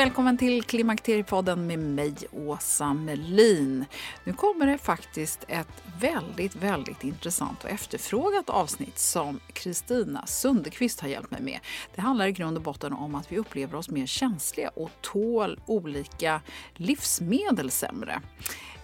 [0.00, 3.84] Välkommen till Klimakteriepodden med mig, Åsa Melin.
[4.24, 11.08] Nu kommer det faktiskt ett väldigt, väldigt intressant och efterfrågat avsnitt som Kristina Sundekvist har
[11.08, 11.60] hjälpt mig med.
[11.94, 15.60] Det handlar i grund och botten om att vi upplever oss mer känsliga och tål
[15.66, 16.40] olika
[16.74, 18.20] livsmedel sämre.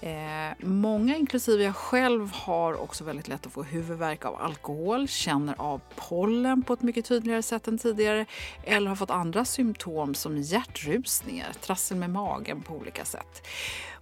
[0.00, 5.54] Eh, många, inklusive jag själv, har också väldigt lätt att få huvudvärk av alkohol, känner
[5.58, 8.26] av pollen på ett mycket tydligare sätt än tidigare
[8.64, 13.46] eller har fått andra symptom som hjärtrusningar, trassel med magen på olika sätt.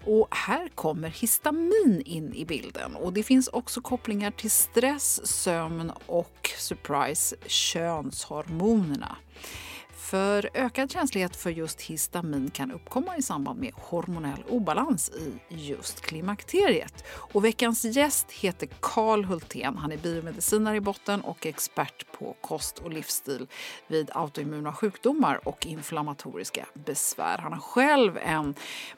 [0.06, 5.92] Och här kommer histamin in i bilden och det finns också kopplingar till stress, sömn
[6.06, 9.16] och, surprise, könshormonerna.
[10.04, 16.00] För ökad känslighet för just histamin kan uppkomma i samband med hormonell obalans i just
[16.00, 17.04] klimakteriet.
[17.08, 19.76] Och veckans gäst heter Karl Hultén.
[19.76, 23.46] Han är biomedicinare i botten och expert på kost och livsstil
[23.86, 27.38] vid autoimmuna sjukdomar och inflammatoriska besvär.
[27.38, 28.54] Han har själv en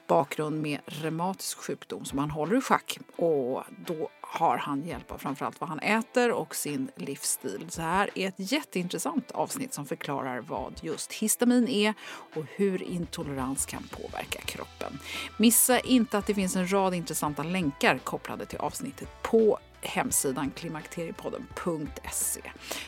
[0.06, 5.18] bakgrund med reumatisk sjukdom som han håller i schack och då har han hjälp av
[5.18, 7.66] framförallt vad han äter och sin livsstil.
[7.68, 11.94] Så här är ett jätteintressant avsnitt som förklarar vad just histamin är
[12.34, 14.98] och hur intolerans kan påverka kroppen.
[15.36, 22.40] Missa inte att det finns en rad intressanta länkar kopplade till avsnittet på hemsidan klimakteriepodden.se.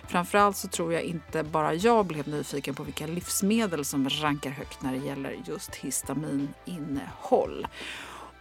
[0.08, 4.82] Framförallt så tror jag inte bara jag blev nyfiken på vilka livsmedel som rankar högt
[4.82, 7.66] när det gäller just histamininnehåll.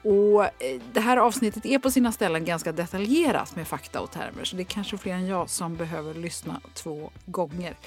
[0.04, 4.44] Och eh, det här avsnittet är på sina ställen ganska detaljerat med fakta och termer
[4.44, 7.78] så det är kanske fler än jag som behöver lyssna två gånger.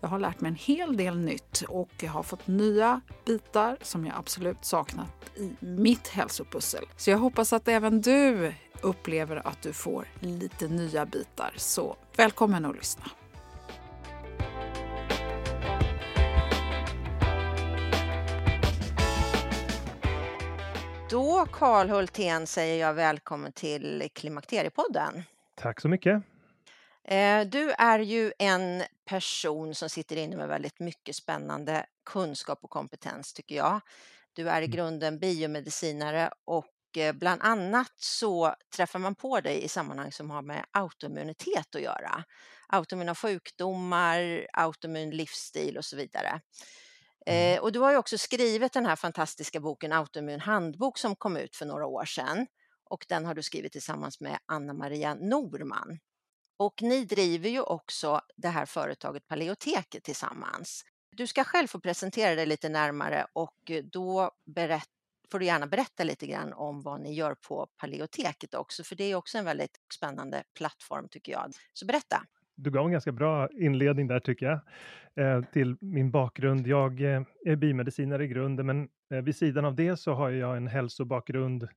[0.00, 4.06] Jag har lärt mig en hel del nytt och jag har fått nya bitar som
[4.06, 6.84] jag absolut saknat i mitt hälsopussel.
[6.96, 11.52] Så jag hoppas att även du upplever att du får lite nya bitar.
[11.56, 13.04] Så välkommen att lyssna.
[21.10, 25.22] Då, Karl Hultén, säger jag välkommen till Klimakteriepodden.
[25.54, 26.22] Tack så mycket.
[27.04, 32.70] Eh, du är ju en person som sitter inne med väldigt mycket spännande kunskap och
[32.70, 33.80] kompetens tycker jag.
[34.32, 34.76] Du är i mm.
[34.76, 40.42] grunden biomedicinare och eh, bland annat så träffar man på dig i sammanhang som har
[40.42, 42.24] med autoimmunitet att göra.
[42.68, 46.40] Autoimmuna sjukdomar, autoimmun livsstil och så vidare.
[47.28, 47.56] Mm.
[47.56, 51.36] Eh, och du har ju också skrivit den här fantastiska boken Autoimmun handbok som kom
[51.36, 52.46] ut för några år sedan.
[52.90, 55.98] Och den har du skrivit tillsammans med Anna Maria Norman.
[56.56, 60.84] Och ni driver ju också det här företaget Paleoteket tillsammans.
[61.16, 64.88] Du ska själv få presentera dig lite närmare och eh, då berätt,
[65.30, 69.04] får du gärna berätta lite grann om vad ni gör på Paleoteket också, för det
[69.04, 71.52] är också en väldigt spännande plattform tycker jag.
[71.72, 72.26] Så berätta!
[72.58, 74.60] Du gav en ganska bra inledning där tycker jag,
[75.26, 76.66] eh, till min bakgrund.
[76.66, 80.56] Jag eh, är biomedicinare i grunden, men eh, vid sidan av det så har jag
[80.56, 81.68] en hälsobakgrund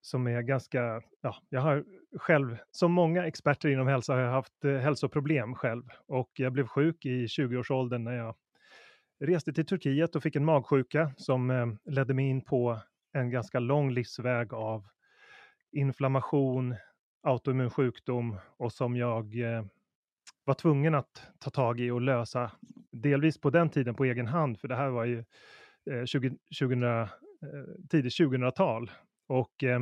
[0.00, 1.84] som är ganska, ja, jag har
[2.18, 6.66] själv, som många experter inom hälsa, har jag haft eh, hälsoproblem själv och jag blev
[6.66, 8.34] sjuk i 20-årsåldern när jag
[9.20, 12.78] reste till Turkiet och fick en magsjuka som eh, ledde mig in på
[13.12, 14.86] en ganska lång livsväg av
[15.72, 16.76] inflammation,
[17.22, 19.64] autoimmun sjukdom och som jag eh,
[20.44, 22.50] var tvungen att ta tag i och lösa,
[22.92, 25.24] delvis på den tiden på egen hand, för det här var ju
[25.90, 26.30] eh, 20,
[26.60, 27.08] 2000, eh,
[27.90, 28.90] tidigt 2000-tal.
[29.28, 29.80] Och eh,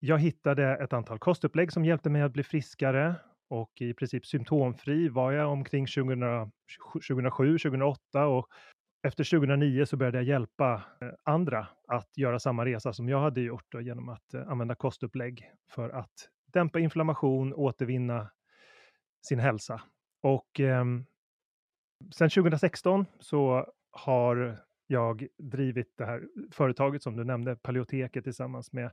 [0.00, 3.14] jag hittade ett antal kostupplägg som hjälpte mig att bli friskare
[3.50, 6.50] och i princip symptomfri var jag omkring 2007,
[7.58, 8.48] 2008 och
[9.06, 13.40] efter 2009 så började jag hjälpa eh, andra att göra samma resa som jag hade
[13.40, 16.12] gjort genom att använda kostupplägg för att
[16.52, 18.30] dämpa inflammation, återvinna
[19.24, 19.82] sin hälsa.
[20.22, 20.84] Och eh,
[22.14, 26.22] sen 2016 så har jag drivit det här
[26.52, 28.90] företaget som du nämnde, Paleoteket, tillsammans med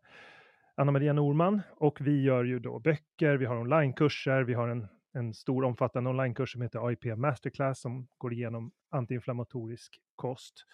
[0.76, 4.88] Anna Maria Norman och vi gör ju då böcker, vi har onlinekurser, vi har en,
[5.14, 10.66] en stor omfattande onlinekurs som heter AIP Masterclass som går igenom antiinflammatorisk kost.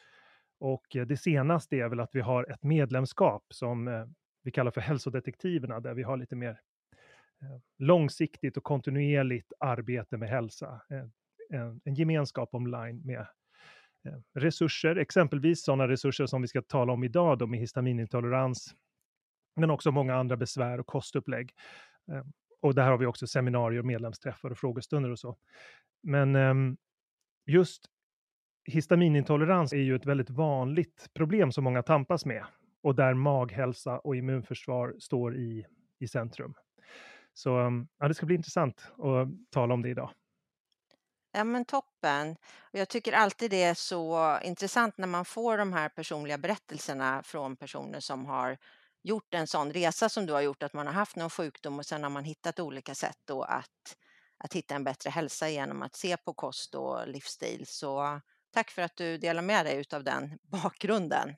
[0.60, 4.06] Och eh, det senaste är väl att vi har ett medlemskap som eh,
[4.44, 6.60] vi kallar för hälsodetektiverna, där vi har lite mer
[7.42, 10.82] Eh, långsiktigt och kontinuerligt arbete med hälsa.
[11.50, 13.28] En, en gemenskap online med
[14.06, 18.76] eh, resurser, exempelvis sådana resurser som vi ska tala om idag då med histaminintolerans,
[19.56, 21.54] men också många andra besvär och kostupplägg.
[22.12, 22.24] Eh,
[22.62, 25.38] och där har vi också seminarier, medlemsträffar och frågestunder och så.
[26.04, 26.78] Men ehm,
[27.46, 27.86] just
[28.66, 32.46] histaminintolerans är ju ett väldigt vanligt problem som många tampas med
[32.82, 35.66] och där maghälsa och immunförsvar står i,
[36.00, 36.54] i centrum.
[37.38, 40.10] Så ja, det ska bli intressant att tala om det idag.
[41.32, 42.36] Ja men toppen.
[42.60, 47.24] Och jag tycker alltid det är så intressant när man får de här personliga berättelserna
[47.24, 48.58] från personer som har
[49.04, 51.86] gjort en sån resa som du har gjort, att man har haft någon sjukdom och
[51.86, 53.98] sen har man hittat olika sätt då att,
[54.38, 57.64] att hitta en bättre hälsa genom att se på kost och livsstil.
[57.68, 58.22] Så
[58.54, 61.36] tack för att du delar med dig av den bakgrunden.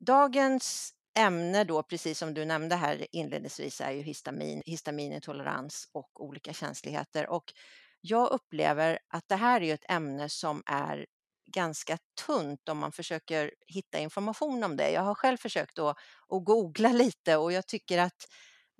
[0.00, 6.52] Dagens ämne då, precis som du nämnde här inledningsvis, är ju histamin, histaminintolerans och olika
[6.52, 7.28] känsligheter.
[7.28, 7.52] Och
[8.00, 11.06] jag upplever att det här är ett ämne som är
[11.46, 14.90] ganska tunt om man försöker hitta information om det.
[14.90, 15.96] Jag har själv försökt att,
[16.28, 18.26] att googla lite och jag tycker att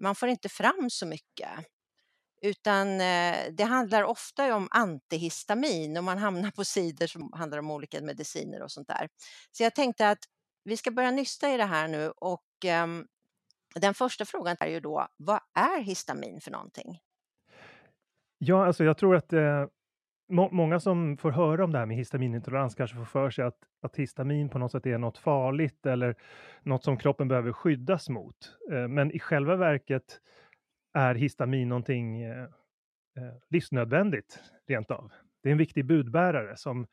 [0.03, 1.51] man får inte fram så mycket.
[2.43, 7.71] Utan eh, det handlar ofta om antihistamin och man hamnar på sidor som handlar om
[7.71, 9.09] olika mediciner och sånt där.
[9.53, 10.25] Så jag tänkte att
[10.65, 12.45] vi ska börja nysta i det här nu och
[12.85, 13.07] um,
[13.75, 17.01] den första frågan är ju då, vad är histamin för någonting?
[18.39, 19.67] Ja, alltså jag tror att eh,
[20.29, 23.59] må många som får höra om det här med histaminintolerans kanske får för sig att,
[23.83, 26.15] att histamin på något sätt är något farligt eller
[26.63, 28.37] något som kroppen behöver skyddas mot.
[28.73, 30.21] Eh, men i själva verket
[30.95, 32.43] är histamin någonting eh,
[33.17, 35.13] eh, livsnödvändigt rent av.
[35.43, 36.87] Det är en viktig budbärare som,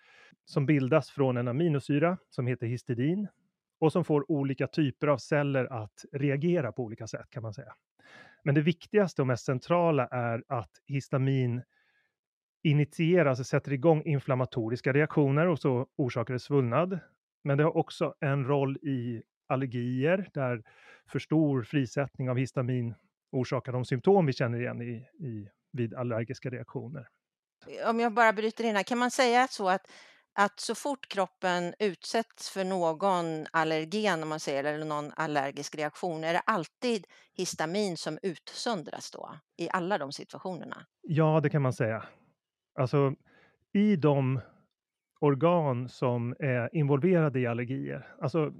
[0.45, 3.27] som bildas från en aminosyra som heter histidin
[3.81, 7.73] och som får olika typer av celler att reagera på olika sätt kan man säga.
[8.43, 11.61] Men det viktigaste och mest centrala är att histamin
[12.63, 16.99] initierar, alltså sätter igång inflammatoriska reaktioner och så orsakar det svullnad.
[17.43, 20.63] Men det har också en roll i allergier där
[21.11, 22.95] för stor frisättning av histamin
[23.31, 27.07] orsakar de symptom vi känner igen i, i, vid allergiska reaktioner.
[27.87, 29.91] Om jag bara bryter in här, kan man säga så att
[30.33, 36.23] att så fort kroppen utsätts för någon allergen, om man säger, eller någon allergisk reaktion,
[36.23, 40.85] är det alltid histamin som utsöndras då i alla de situationerna?
[41.01, 42.03] Ja, det kan man säga.
[42.79, 43.15] Alltså,
[43.73, 44.41] i de
[45.19, 48.53] organ som är involverade i allergier, alltså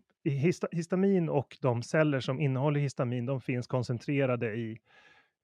[0.72, 4.80] histamin och de celler som innehåller histamin, de finns koncentrerade i,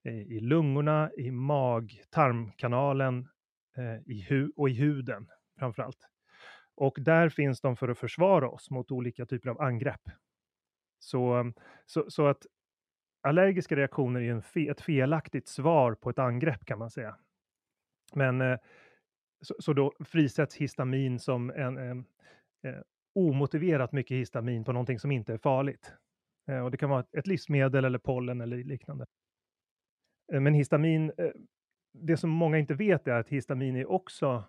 [0.05, 3.27] i lungorna, i mag-tarmkanalen
[3.77, 5.27] eh, i hu och i huden
[5.59, 6.07] framför allt.
[6.77, 10.01] Och där finns de för att försvara oss mot olika typer av angrepp.
[10.99, 11.53] Så, ehm,
[11.85, 12.45] så, så att
[13.23, 17.15] allergiska reaktioner är en fe, ett felaktigt svar på ett angrepp kan man säga.
[18.13, 18.57] Men eh,
[19.41, 22.05] så, så, då frisätts histamin som en, en,
[22.61, 22.83] en
[23.15, 25.93] omotiverat mycket histamin på någonting som inte är farligt.
[26.47, 29.05] Eh, och det kan vara ett livsmedel eller pollen eller liknande.
[30.31, 31.11] Men histamin,
[31.93, 34.43] det som många inte vet är att histamin är också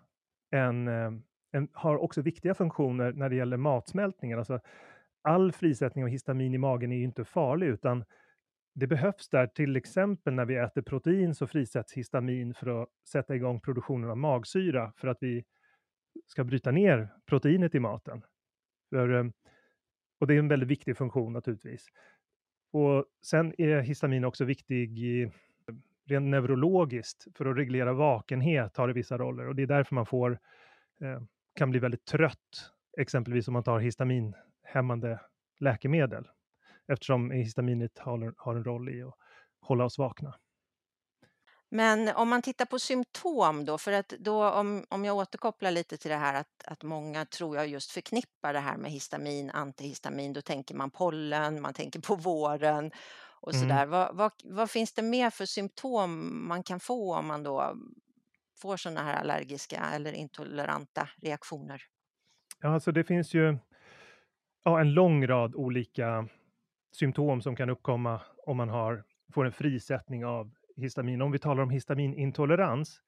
[0.51, 1.23] en, ehm,
[1.59, 4.39] en, har också viktiga funktioner när det gäller matsmältningen.
[4.39, 4.61] Alltså,
[5.23, 8.05] all frisättning av histamin i magen är ju inte farlig, utan
[8.75, 13.35] det behövs där till exempel när vi äter protein så frisätts histamin för att sätta
[13.37, 15.45] igång produktionen av magsyra för att vi
[16.27, 18.23] ska bryta ner proteinet i maten.
[18.91, 19.25] För, eh,
[20.21, 21.87] och det är en väldigt viktig funktion naturligtvis.
[22.73, 25.31] Och sen är histamin också viktig i,
[26.09, 30.07] rent neurologiskt för att reglera vakenhet har det vissa roller och det är därför man
[30.07, 30.39] får,
[31.01, 31.21] eh,
[31.59, 35.21] kan bli väldigt trött, exempelvis om man tar histaminhämmande
[35.61, 36.29] läkemedel,
[36.93, 39.15] eftersom histaminet har, har en roll i att
[39.61, 40.35] hålla oss vakna.
[41.71, 45.97] Men om man tittar på symptom då, för att då om, om jag återkopplar lite
[45.97, 50.33] till det här att, att många tror jag just förknippar det här med histamin, antihistamin,
[50.33, 52.91] då tänker man pollen, man tänker på våren
[53.41, 53.61] och Mm.
[53.61, 53.87] sådär.
[53.87, 57.77] Vad, vad, vad finns det mer för symptom man kan få om man då
[58.61, 61.83] får sådana här allergiska eller intoleranta reaktioner?
[62.61, 63.59] Ja, alltså det finns ju
[64.65, 66.29] ja, en lång rad olika
[66.93, 71.23] symptom som kan uppkomma om man har, får en frisättning av histamin.
[71.23, 73.01] Om vi talar om histaminintolerans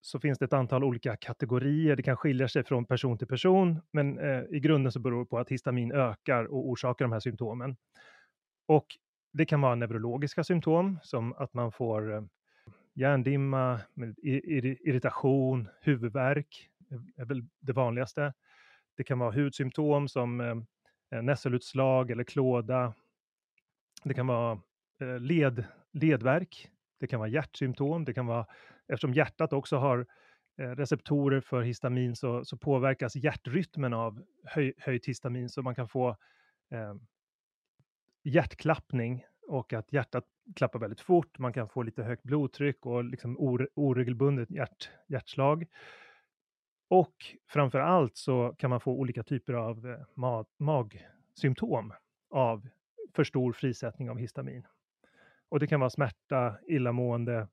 [0.00, 1.96] så finns det ett antal olika kategorier.
[1.96, 5.26] Det kan skilja sig från person till person, men eh, i grunden så beror det
[5.26, 7.76] på att histamin ökar och orsakar de här symptomen.
[8.68, 8.86] Och
[9.32, 12.22] det kan vara neurologiska symptom som att man får eh,
[12.94, 13.80] hjärndimma,
[14.82, 16.70] irritation, huvudvärk
[17.16, 18.32] är- väl det vanligaste.
[18.96, 20.56] Det kan vara hudsymptom som eh,
[21.10, 22.94] eh, nässelutslag eller klåda.
[24.04, 24.60] Det kan vara
[25.00, 26.68] eh, led, ledvärk.
[27.00, 28.04] Det kan vara hjärtsymptom.
[28.04, 28.46] Det kan vara,
[28.88, 30.06] eftersom hjärtat också har
[30.56, 36.08] receptorer för histamin så, så påverkas hjärtrytmen av höj, höjt histamin så man kan få
[36.70, 36.94] eh,
[38.24, 40.24] hjärtklappning och att hjärtat
[40.56, 41.38] klappar väldigt fort.
[41.38, 43.36] Man kan få lite högt blodtryck och liksom
[43.74, 45.66] oregelbundet hjärt, hjärtslag.
[46.88, 47.14] Och
[47.48, 51.92] framför allt så kan man få olika typer av eh, ma magsymptom
[52.30, 52.68] av
[53.14, 54.66] för stor frisättning av histamin.
[55.48, 57.48] Och det kan vara smärta, illamående,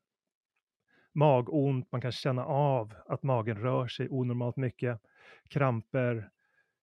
[1.13, 5.01] magont, man kan känna av att magen rör sig onormalt mycket,
[5.49, 6.29] kramper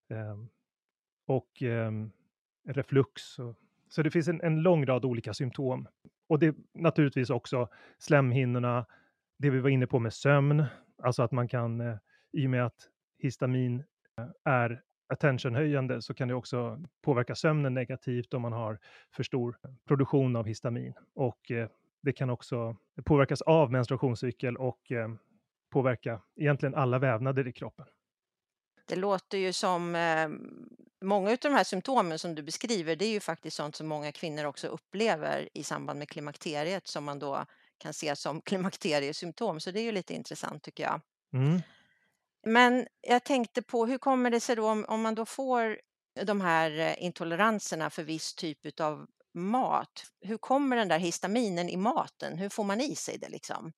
[0.08, 0.36] eh,
[1.26, 1.92] och eh,
[2.64, 3.38] reflux.
[3.38, 3.54] Och,
[3.88, 5.88] så det finns en, en lång rad olika symptom.
[6.28, 8.86] Och det är naturligtvis också slemhinnorna,
[9.38, 10.64] det vi var inne på med sömn,
[11.02, 11.96] alltså att man kan, eh,
[12.32, 12.88] i och med att
[13.18, 13.84] histamin
[14.18, 18.78] eh, är attentionhöjande så kan det också påverka sömnen negativt om man har
[19.10, 20.94] för stor produktion av histamin.
[21.14, 21.68] Och eh,
[22.02, 25.08] det kan också påverkas av menstruationscykel och eh,
[25.70, 27.86] påverka egentligen alla vävnader i kroppen.
[28.88, 30.28] Det låter ju som eh,
[31.02, 34.12] många av de här symptomen som du beskriver, det är ju faktiskt sånt som många
[34.12, 37.46] kvinnor också upplever i samband med klimakteriet som man då
[37.78, 39.60] kan se som klimakteriesymptom.
[39.60, 41.00] Så det är ju lite intressant tycker jag.
[41.32, 41.62] Mm.
[42.46, 45.80] Men jag tänkte på hur kommer det sig då om, om man då får
[46.22, 50.04] de här eh, intoleranserna för viss typ av mat?
[50.20, 52.38] Hur kommer den där histaminen i maten?
[52.38, 53.72] Hur får man i sig det liksom?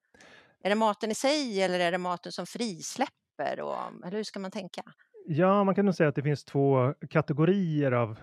[0.60, 3.60] Är det maten i sig eller är det maten som frisläpper?
[3.60, 4.82] Och, eller hur ska man tänka?
[5.30, 8.18] Ja, man kan nog säga att det finns två kategorier av,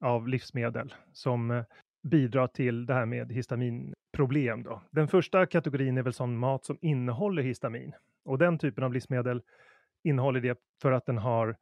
[0.00, 1.64] av livsmedel som eh,
[2.02, 4.62] bidrar till det här med histaminproblem.
[4.62, 4.82] Då.
[4.90, 7.92] Den första kategorin är väl sån mat som innehåller histamin
[8.24, 9.42] och den typen av livsmedel
[10.04, 11.56] innehåller det för att den har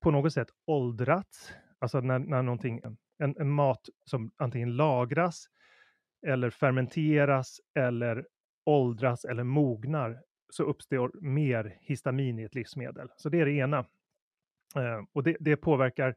[0.00, 2.80] på något sätt åldrats, alltså när, när någonting,
[3.18, 5.46] en, en mat som antingen lagras
[6.26, 8.26] eller fermenteras eller
[8.64, 10.20] åldras eller mognar
[10.50, 13.08] så uppstår mer histamin i ett livsmedel.
[13.16, 13.84] Så det är det ena.
[14.76, 16.14] Eh, och det, det påverkar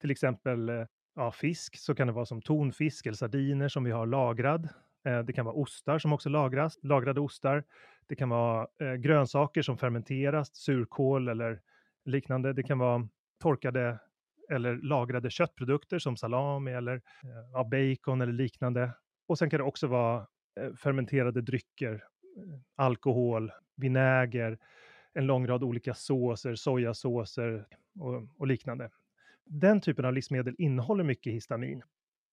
[0.00, 0.84] till exempel eh,
[1.16, 4.68] ja, fisk, så kan det vara som tonfisk eller sardiner som vi har lagrad.
[5.04, 7.64] Eh, det kan vara ostar som också lagras, lagrade ostar.
[8.06, 11.60] Det kan vara eh, grönsaker som fermenteras, surkål eller
[12.04, 12.52] liknande.
[12.52, 13.08] Det kan vara
[13.42, 13.98] torkade
[14.50, 18.92] eller lagrade köttprodukter som salami eller eh, ja, bacon eller liknande.
[19.26, 20.26] Och sen kan det också vara
[20.60, 21.94] eh, fermenterade drycker,
[22.36, 24.58] eh, alkohol, vinäger,
[25.14, 27.66] en lång rad olika såser, sojasåser
[28.00, 28.90] och, och liknande.
[29.44, 31.82] Den typen av livsmedel innehåller mycket histamin.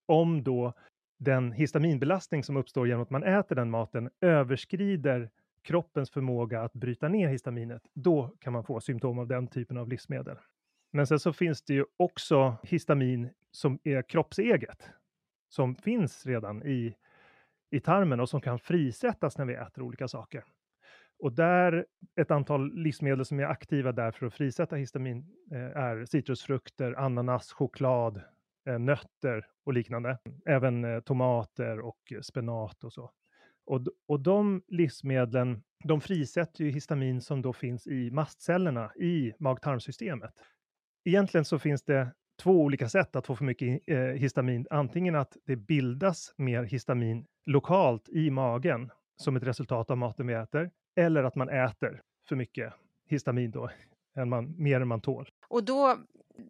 [0.06, 0.74] Om då
[1.18, 5.30] den histaminbelastning som uppstår genom att man äter den maten överskrider
[5.62, 9.90] kroppens förmåga att bryta ner histaminet, då kan man få symptom av den typen av
[9.90, 10.38] livsmedel.
[10.92, 14.90] Men sen så finns det ju också histamin som är kroppseget,
[15.50, 16.96] som finns redan i,
[17.70, 20.44] i tarmen och som kan frisättas när vi äter olika saker.
[21.26, 26.06] Och där, ett antal livsmedel som är aktiva där för att frisätta histamin eh, är
[26.06, 28.22] citrusfrukter, ananas, choklad,
[28.68, 30.18] eh, nötter och liknande.
[30.46, 33.12] Även eh, tomater och spenat och så.
[33.66, 40.34] Och, och de livsmedlen, de frisätter ju histamin som då finns i mastcellerna i mag-tarmsystemet.
[41.06, 42.14] Egentligen så finns det
[42.44, 44.68] två olika sätt att få för mycket eh, histamin.
[44.70, 50.34] Antingen att det bildas mer histamin lokalt i magen som ett resultat av maten vi
[50.34, 52.74] äter, eller att man äter för mycket
[53.10, 53.70] histamin då,
[54.18, 55.30] än man, mer än man tål.
[55.48, 55.98] Och då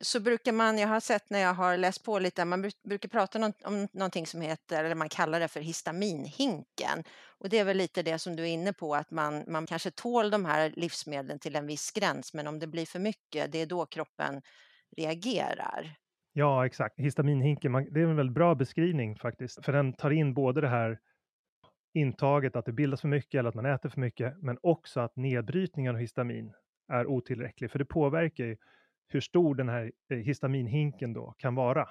[0.01, 3.53] så brukar man, jag har sett när jag har läst på lite, man brukar prata
[3.63, 7.03] om någonting som heter, eller man kallar det för histaminhinken.
[7.39, 9.91] Och det är väl lite det som du är inne på, att man, man kanske
[9.91, 13.61] tål de här livsmedlen till en viss gräns, men om det blir för mycket, det
[13.61, 14.41] är då kroppen
[14.97, 15.95] reagerar.
[16.33, 16.99] Ja, exakt.
[16.99, 20.69] Histaminhinken, man, det är en väldigt bra beskrivning faktiskt, för den tar in både det
[20.69, 20.99] här
[21.95, 25.15] intaget, att det bildas för mycket eller att man äter för mycket, men också att
[25.15, 26.53] nedbrytningen av histamin
[26.91, 28.57] är otillräcklig, för det påverkar ju
[29.07, 31.89] hur stor den här eh, histaminhinken då kan vara.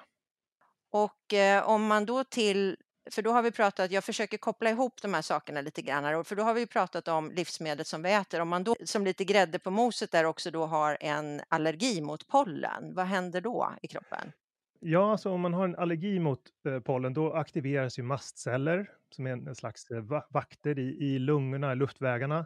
[0.91, 2.77] Och eh, om man då till,
[3.11, 6.35] för då har vi pratat, jag försöker koppla ihop de här sakerna lite grann, för
[6.35, 8.41] då har vi pratat om livsmedel som vi äter.
[8.41, 12.27] Om man då som lite grädde på moset där också då har en allergi mot
[12.27, 14.31] pollen, vad händer då i kroppen?
[14.79, 19.27] Ja, alltså om man har en allergi mot eh, pollen, då aktiveras ju mastceller som
[19.27, 22.45] är en slags eh, vakter i, i lungorna, i luftvägarna.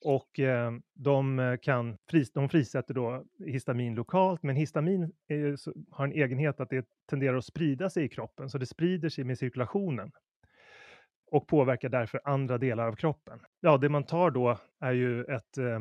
[0.00, 5.56] Och eh, de, eh, kan fris, de frisätter då histamin lokalt, men histamin är,
[5.94, 9.24] har en egenhet att det tenderar att sprida sig i kroppen, så det sprider sig
[9.24, 10.12] med cirkulationen
[11.30, 13.40] och påverkar därför andra delar av kroppen.
[13.60, 15.80] Ja, det man tar då är ju ett, eh,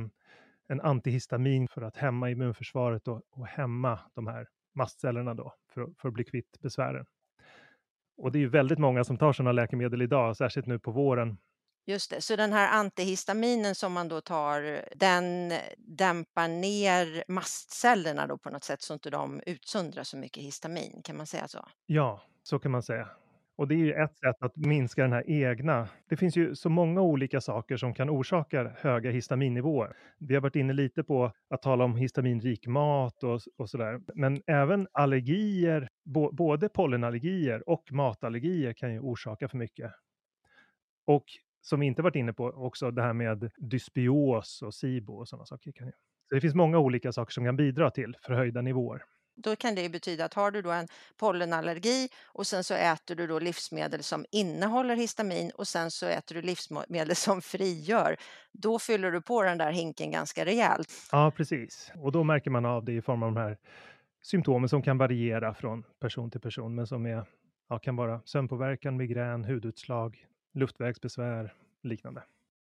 [0.68, 6.08] en antihistamin för att hämma immunförsvaret och, och hämma de här mastcellerna då, för, för
[6.08, 7.06] att bli kvitt besvären.
[8.18, 11.38] Och det är ju väldigt många som tar sådana läkemedel idag, särskilt nu på våren,
[11.86, 18.38] Just det, så den här antihistaminen som man då tar, den dämpar ner mastcellerna då
[18.38, 21.68] på något sätt så inte de utsöndrar så mycket histamin, kan man säga så?
[21.86, 23.10] Ja, så kan man säga.
[23.56, 25.88] Och det är ju ett sätt att minska den här egna.
[26.10, 29.98] Det finns ju så många olika saker som kan orsaka höga histaminnivåer.
[30.20, 34.02] Vi har varit inne lite på att tala om histaminrik mat och, och sådär.
[34.16, 35.88] Men även allergier,
[36.32, 39.92] både pollenallergier och matallergier kan ju orsaka för mycket.
[41.06, 41.26] Och
[41.62, 45.46] som vi inte varit inne på också, det här med dysbios och SIBO och sådana
[45.46, 45.72] saker.
[45.72, 45.94] Kan ju.
[46.30, 49.04] Så det finns många olika saker som kan bidra till förhöjda nivåer.
[49.36, 50.88] Då kan det betyda att har du då en
[51.18, 56.36] pollenallergi och sen så äter du då livsmedel som innehåller histamin och sen så äter
[56.36, 58.18] du livsmedel som frigör,
[58.52, 60.90] då fyller du på den där hinken ganska rejält.
[61.12, 61.92] Ja, precis.
[61.96, 63.58] Och då märker man av det i form av de här
[64.22, 67.26] symptomen som kan variera från person till person, men som är,
[67.70, 71.54] ja, kan vara sömnpåverkan, migrän, hudutslag, luftvägsbesvär,
[71.84, 72.24] liknande.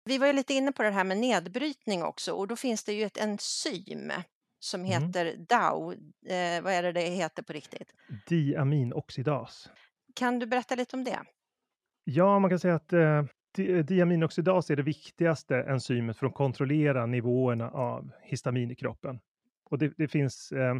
[0.05, 2.93] Vi var ju lite inne på det här med nedbrytning också och då finns det
[2.93, 4.11] ju ett enzym
[4.59, 4.91] som mm.
[4.91, 5.45] heter mm.
[5.45, 5.91] DAO.
[5.91, 7.93] Eh, vad är det det heter på riktigt?
[8.27, 9.69] Diaminoxidas.
[10.15, 11.19] Kan du berätta lite om det?
[12.03, 13.23] Ja, man kan säga att eh,
[13.85, 19.19] diaminoxidas är det viktigaste enzymet för att kontrollera nivåerna av histamin i kroppen.
[19.69, 20.75] Och det, det finns eh,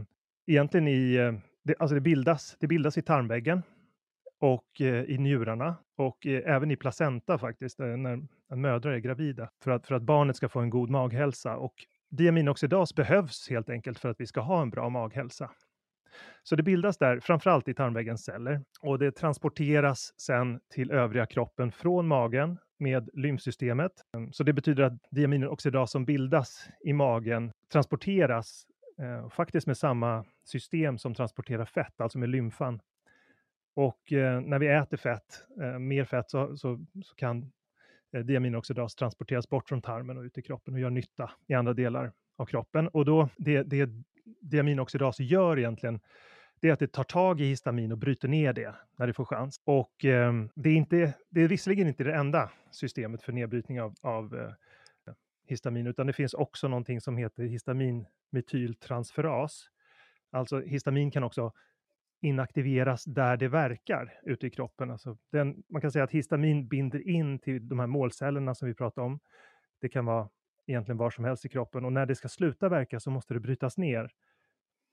[0.48, 3.63] egentligen i, eh, det, alltså det bildas, det bildas i tarmväggen
[4.40, 9.00] och eh, i njurarna och eh, även i placenta faktiskt, eh, när, när mödrar är
[9.00, 11.58] gravida, för att, för att barnet ska få en god maghälsa.
[11.58, 11.74] Och
[12.10, 15.52] diaminoxidas behövs helt enkelt för att vi ska ha en bra maghälsa.
[16.43, 21.72] Så det bildas där, framförallt i tarmväggens celler, och det transporteras sen till övriga kroppen
[21.72, 23.91] från magen med lymfsystemet.
[24.32, 28.65] Så det betyder att diaminoxidas som bildas i magen transporteras
[29.02, 32.80] eh, faktiskt med samma system som transporterar fett, alltså med lymfan
[33.78, 37.52] och eh, när vi äter fett, eh, mer fett, så, så, så kan
[38.13, 41.74] eh, diaminoxidas transporteras bort från tarmen och ut i kroppen och gör nytta i andra
[41.74, 42.88] delar av kroppen.
[42.88, 43.89] Och då, det, det
[44.41, 46.00] diaminoxidas gör egentligen,
[46.60, 49.26] det är att det tar tag i histamin och bryter ner det när det får
[49.26, 49.62] chans.
[49.63, 53.96] Och eh, det, är inte, det är visserligen inte det enda systemet för nedbrytning av,
[54.02, 54.52] av eh,
[55.48, 59.70] histamin, utan det finns också någonting som heter histaminmetyltransferas.
[60.32, 61.52] Alltså histamin kan också
[62.21, 64.91] inaktiveras där det verkar ute i kroppen.
[64.91, 68.73] Alltså den, man kan säga att histamin binder in till de här målcellerna som vi
[68.73, 69.19] pratade om.
[69.82, 70.30] Det kan vara
[70.67, 73.39] egentligen var som helst i kroppen och när det ska sluta verka så måste det
[73.39, 74.12] brytas ner.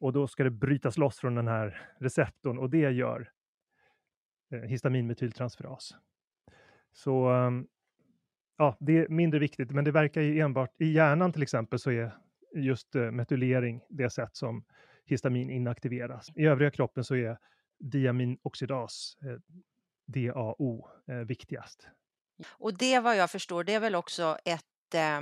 [0.00, 3.30] Och då ska det brytas loss från den här receptorn och det gör
[4.50, 5.96] eh, histaminmetyltransferas.
[6.92, 7.66] Så ehm,
[8.56, 11.90] ja, det är mindre viktigt, men det verkar ju enbart i hjärnan till exempel så
[11.90, 12.14] är
[12.54, 14.64] just eh, metylering det sätt som
[15.06, 16.30] histamin inaktiveras.
[16.36, 17.38] I övriga kroppen så är
[17.78, 19.38] diaminoxidas, eh,
[20.06, 21.88] DAO, eh, viktigast.
[22.48, 25.20] Och det vad jag förstår, det är väl också ett eh,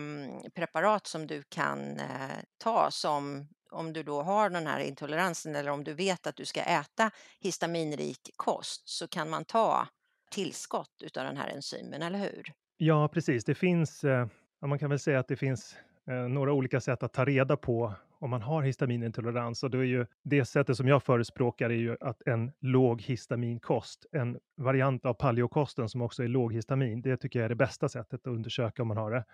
[0.54, 5.70] preparat som du kan eh, ta som om du då har den här intoleransen eller
[5.70, 9.88] om du vet att du ska äta histaminrik kost så kan man ta
[10.30, 12.52] tillskott utav den här enzymen, eller hur?
[12.76, 13.44] Ja, precis.
[13.44, 14.26] Det finns, eh,
[14.66, 17.94] man kan väl säga att det finns eh, några olika sätt att ta reda på
[18.22, 19.62] om man har histaminintolerans.
[19.62, 24.06] Och det, är ju det sättet som jag förespråkar är ju att en låg histaminkost,
[24.12, 27.88] en variant av paleokosten som också är låg histamin, det tycker jag är det bästa
[27.88, 29.24] sättet att undersöka om man har det.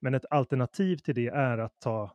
[0.00, 2.10] Men ett alternativ till det är att ta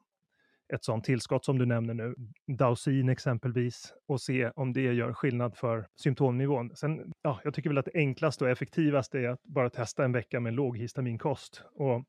[0.74, 2.16] ett sådant tillskott som du nämner nu,
[2.48, 6.76] Dausin exempelvis, och se om det gör skillnad för symptomnivån.
[6.76, 10.12] Sen, ja, jag tycker väl att det enklaste och effektivaste är att bara testa en
[10.12, 11.64] vecka med låg histaminkost.
[11.74, 12.06] Och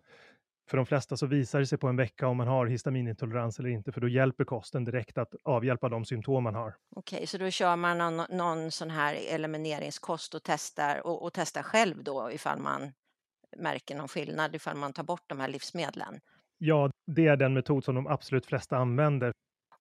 [0.70, 3.68] för de flesta så visar det sig på en vecka om man har histaminintolerans eller
[3.68, 6.74] inte, för då hjälper kosten direkt att avhjälpa de symptom man har.
[6.96, 11.62] Okej, så då kör man någon, någon sån här elimineringskost och testar och, och testar
[11.62, 12.92] själv då ifall man
[13.56, 16.20] märker någon skillnad ifall man tar bort de här livsmedlen?
[16.58, 19.32] Ja, det är den metod som de absolut flesta använder.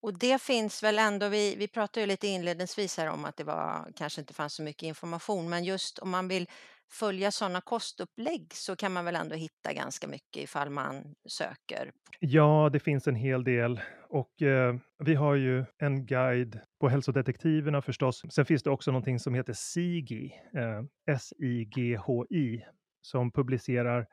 [0.01, 3.43] Och det finns väl ändå, vi, vi pratade ju lite inledningsvis här om att det
[3.43, 6.47] var, kanske inte fanns så mycket information, men just om man vill
[6.91, 11.91] följa sådana kostupplägg så kan man väl ändå hitta ganska mycket ifall man söker?
[12.19, 17.81] Ja, det finns en hel del och eh, vi har ju en guide på hälsodetektiverna
[17.81, 18.23] förstås.
[18.29, 22.65] Sen finns det också någonting som heter SIGI, eh, S-I-G-H-I,
[23.01, 24.07] som publicerar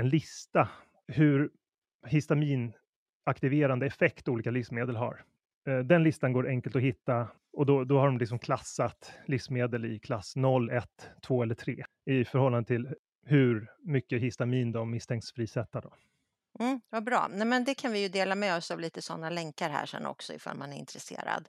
[0.00, 0.68] en lista
[1.06, 1.50] hur
[2.06, 5.24] histaminaktiverande effekt olika livsmedel har.
[5.68, 9.84] Eh, den listan går enkelt att hitta och då, då har de liksom klassat livsmedel
[9.84, 10.84] i klass 0, 1,
[11.22, 12.94] 2 eller 3 i förhållande till
[13.26, 15.80] hur mycket histamin de misstänks frisätta.
[15.80, 15.94] Då.
[16.60, 17.28] Mm, vad bra.
[17.30, 20.06] Nej, men det kan vi ju dela med oss av lite sådana länkar här sen
[20.06, 21.48] också ifall man är intresserad.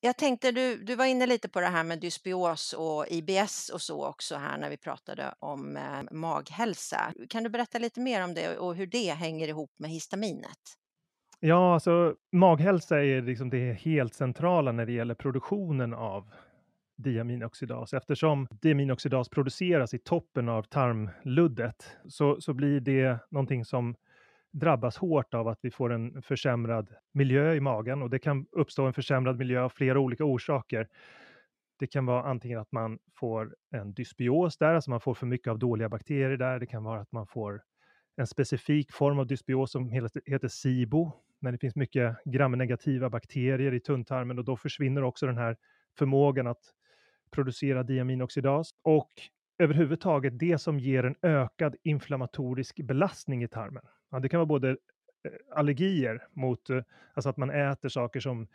[0.00, 3.80] Jag tänkte, du, du var inne lite på det här med dysbios och IBS och
[3.80, 7.12] så också här när vi pratade om eh, maghälsa.
[7.28, 10.58] Kan du berätta lite mer om det och hur det hänger ihop med histaminet?
[11.40, 16.30] Ja, alltså maghälsa är liksom det helt centrala när det gäller produktionen av
[16.96, 17.94] diaminoxidas.
[17.94, 23.94] Eftersom diaminoxidas produceras i toppen av tarmluddet så, så blir det någonting som
[24.52, 28.86] drabbas hårt av att vi får en försämrad miljö i magen och det kan uppstå
[28.86, 30.88] en försämrad miljö av flera olika orsaker.
[31.78, 35.50] Det kan vara antingen att man får en dysbios där, alltså man får för mycket
[35.50, 36.58] av dåliga bakterier där.
[36.58, 37.62] Det kan vara att man får
[38.16, 43.80] en specifik form av dysbios som heter SIBO, när det finns mycket gramnegativa bakterier i
[43.80, 45.56] tunntarmen och då försvinner också den här
[45.98, 46.74] förmågan att
[47.30, 49.10] producera diaminoxidas och
[49.58, 53.82] överhuvudtaget det som ger en ökad inflammatorisk belastning i tarmen.
[54.10, 54.76] Ja, det kan vara både eh,
[55.50, 56.82] allergier mot, eh,
[57.14, 58.46] alltså att man äter saker som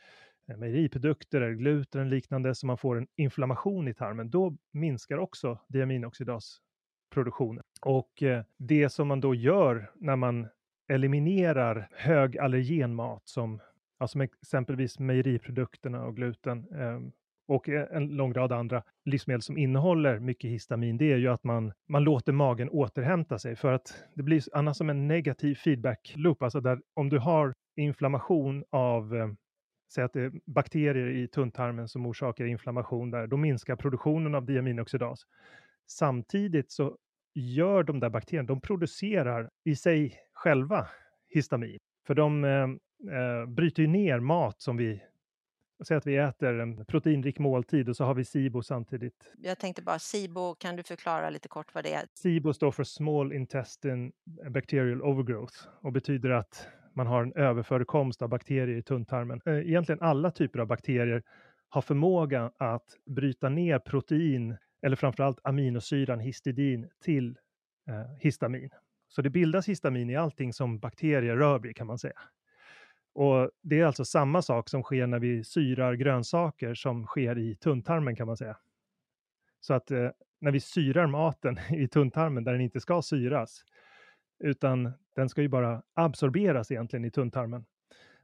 [0.47, 4.29] eh, mejeriprodukter eller gluten eller liknande, så man får en inflammation i tarmen.
[4.29, 7.63] Då minskar också diaminoxidasproduktionen.
[7.81, 8.23] Och
[8.57, 10.47] det som man då gör när man
[10.87, 13.59] eliminerar hög allergenmat som
[13.97, 17.11] alltså exempelvis mejeriprodukterna och gluten ehm,
[17.47, 21.43] och eh, en lång rad andra livsmedel som innehåller mycket histamin, det är ju att
[21.43, 26.13] man, man låter magen återhämta sig för att det blir annars som en negativ feedback
[26.15, 29.27] loop, alltså där om du har inflammation av eh,
[29.93, 34.45] Säg att det är bakterier i tunntarmen som orsakar inflammation där, då minskar produktionen av
[34.45, 35.19] diaminoxidas.
[35.87, 36.97] Samtidigt så
[37.33, 40.87] gör de där bakterierna, de producerar i sig själva
[41.29, 41.79] histamin.
[42.07, 42.63] För de eh,
[43.17, 45.03] eh, bryter ju ner mat som vi
[45.85, 49.33] Säg att vi äter en proteinrik måltid och så har vi SIBO samtidigt.
[49.37, 52.05] Jag tänkte bara SIBO, kan du förklara lite kort vad det är?
[52.13, 54.11] SIBO står för Small Intestine
[54.49, 59.41] Bacterial Overgrowth och betyder att man har en överförekomst av bakterier i tunntarmen.
[59.45, 61.23] Eh, egentligen alla typer av bakterier
[61.69, 67.37] har förmåga att bryta ner protein eller framförallt aminosyran histidin till
[67.87, 68.69] eh, histamin.
[69.07, 72.19] Så det bildas histamin i allting som bakterier rör vid kan man säga.
[73.13, 77.55] Och det är alltså samma sak som sker när vi syrar grönsaker som sker i
[77.55, 78.57] tunntarmen kan man säga.
[79.59, 83.63] Så att eh, när vi syrar maten i tunntarmen där den inte ska syras,
[84.39, 87.65] utan den ska ju bara absorberas egentligen i tunntarmen.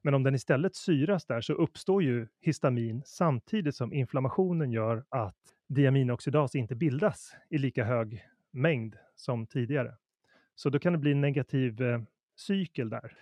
[0.02, 5.36] Men om den istället syras där så uppstår ju histamin samtidigt som inflammationen gör att
[5.68, 9.96] diaminoxidas inte bildas i lika hög mängd som tidigare.
[10.56, 12.02] Så då kan det bli en negativ eh,
[12.36, 13.14] cykel där,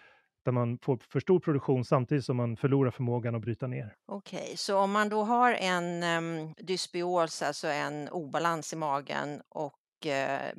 [0.48, 3.96] där man får för stor produktion samtidigt som man förlorar förmågan att bryta ner.
[4.06, 10.06] Okej, så om man då har en um, dysbios, alltså en obalans i magen och
[10.06, 10.52] eh,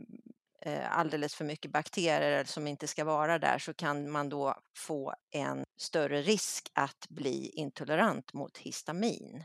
[0.90, 5.64] alldeles för mycket bakterier som inte ska vara där så kan man då få en
[5.76, 9.44] större risk att bli intolerant mot histamin.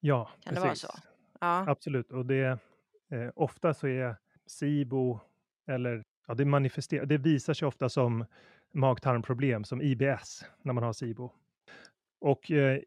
[0.00, 0.54] Ja, Kan precis.
[0.54, 0.98] det vara så?
[1.40, 1.70] Ja.
[1.70, 2.58] Absolut, och det
[3.12, 4.16] eh, ofta så är
[4.46, 5.20] SIBO
[5.68, 8.24] eller ja, det manifesterar, det visar sig ofta som
[8.72, 11.32] mag-tarmproblem som IBS när man har SIBO.
[12.20, 12.80] Och eh,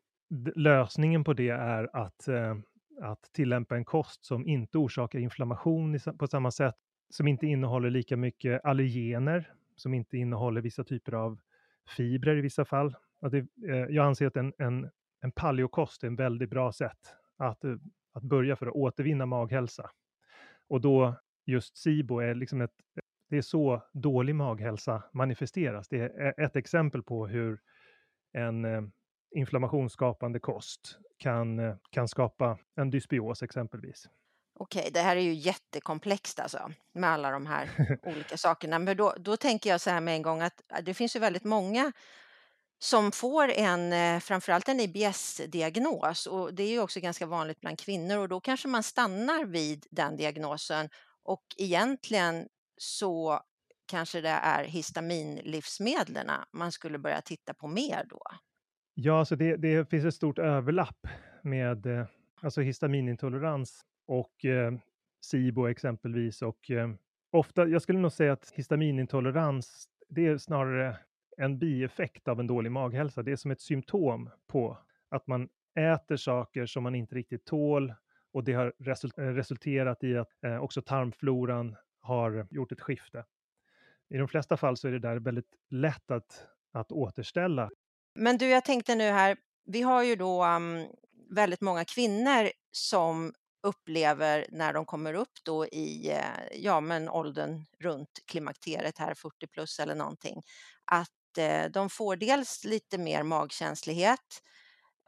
[0.56, 2.58] lösningen på det är att, eh,
[3.02, 6.76] att tillämpa en kost som inte orsakar inflammation i, på samma sätt,
[7.10, 11.39] som inte innehåller lika mycket allergener, som inte innehåller vissa typer av
[11.98, 12.96] fibrer i vissa fall.
[13.22, 13.38] Att det,
[13.70, 14.89] eh, jag anser att en, en,
[15.22, 17.76] en paleokost är en väldigt bra sätt att, eh,
[18.13, 19.89] att börja för att återvinna maghälsa.
[20.68, 21.15] Och då
[21.46, 22.76] just SIBO är liksom ett,
[23.30, 25.88] det är så dålig maghälsa manifesteras.
[25.88, 27.60] Det är ett exempel på hur
[28.34, 28.82] en eh,
[29.36, 34.10] inflammationsskapande kost kan, eh, kan skapa en dysbios exempelvis.
[34.60, 37.70] Okej, det här är ju jättekomplext alltså med alla de här
[38.04, 38.80] olika sakerna.
[38.80, 41.20] Men då, då tänker jag så här med en gång att äh, det finns ju
[41.20, 41.92] väldigt många
[42.80, 47.80] som får en, eh, framförallt en IBS-diagnos och det är ju också ganska vanligt bland
[47.80, 50.89] kvinnor och då kanske man stannar vid den diagnosen
[51.24, 52.48] och egentligen
[52.82, 53.39] så
[53.86, 58.22] kanske det är histaminlivsmedlen man skulle börja titta på mer då.
[58.94, 61.08] Ja, alltså det, det finns ett stort överlapp
[61.44, 62.06] med eh,
[62.42, 64.74] alltså histaminintolerans och eh,
[65.22, 66.42] SIBO exempelvis.
[66.42, 66.89] Och eh,
[67.32, 70.98] ofta, jag skulle nog säga att histaminintolerans, det är snarare
[71.38, 73.24] en bieffekt av en dålig maghälsa.
[73.24, 74.78] Det är som ett symptom på
[75.10, 77.94] att man äter saker som man inte riktigt tål
[78.34, 78.74] och det har
[79.34, 81.76] resulterat i att eh, också tarmfloran
[82.10, 83.26] har gjort ett skifte.
[84.10, 87.69] I de flesta fall så är det där väldigt lätt att, att återställa
[88.15, 90.88] Men du, jag tänkte nu här, vi har ju då um,
[91.30, 97.65] väldigt många kvinnor som upplever när de kommer upp då i eh, ja, men åldern
[97.80, 100.41] runt klimakteriet här 40 plus eller någonting
[100.86, 104.41] att eh, de får dels lite mer magkänslighet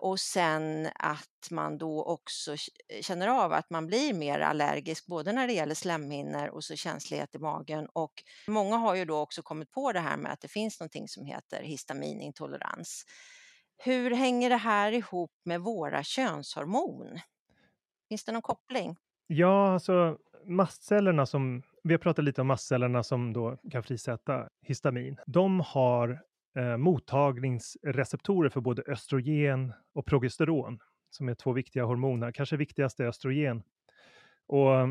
[0.02, 5.32] och sen att man då också eh, känner av att man blir mer allergisk både
[5.32, 8.14] när det gäller slemhinnor och så känslighet i magen och
[8.48, 11.26] många har ju då också kommit på det här med att det finns någonting som
[11.26, 13.06] heter histaminintolerans.
[13.78, 17.20] Hur hänger det här ihop med våra könshormon?
[18.10, 18.96] Finns det någon koppling?
[19.28, 25.18] Ja, alltså mastcellerna som, vi har pratat lite om mastcellerna som då kan frisätta histamin.
[25.28, 26.22] De har
[26.56, 32.32] eh, mottagningsreceptorer för både östrogen och progesteron, som är två viktiga hormoner.
[32.32, 33.64] Kanske viktigast är östrogen.
[34.48, 34.90] Och eh,